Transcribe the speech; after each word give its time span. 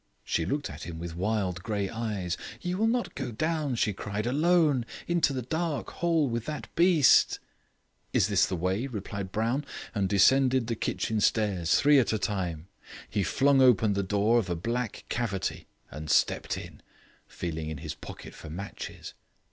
She 0.23 0.47
looked 0.47 0.67
at 0.67 0.85
him 0.87 0.97
with 0.97 1.15
wild 1.15 1.61
grey 1.61 1.87
eyes. 1.87 2.35
"You 2.59 2.79
will 2.79 2.87
not 2.87 3.13
go 3.13 3.29
down," 3.31 3.75
she 3.75 3.93
cried, 3.93 4.25
"alone, 4.25 4.83
into 5.07 5.31
the 5.31 5.43
dark 5.43 5.91
hole, 5.91 6.27
with 6.27 6.45
that 6.45 6.73
beast?" 6.73 7.37
"Is 8.11 8.25
this 8.25 8.47
the 8.47 8.55
way?" 8.55 8.87
replied 8.87 9.31
Brown, 9.31 9.63
and 9.93 10.09
descended 10.09 10.65
the 10.65 10.75
kitchen 10.75 11.21
stairs 11.21 11.75
three 11.79 11.99
at 11.99 12.13
a 12.13 12.17
time. 12.17 12.67
He 13.11 13.21
flung 13.21 13.61
open 13.61 13.93
the 13.93 14.01
door 14.01 14.39
of 14.39 14.49
a 14.49 14.55
black 14.55 15.03
cavity 15.07 15.67
and 15.91 16.09
stepped 16.09 16.57
in, 16.57 16.81
feeling 17.27 17.69
in 17.69 17.77
his 17.77 17.93
pocket 17.93 18.33
for 18.33 18.49
matches. 18.49 19.13